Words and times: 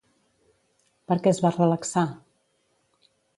Per 1.11 1.17
què 1.27 1.33
es 1.35 1.41
va 1.47 1.51
relaxar? 1.59 2.07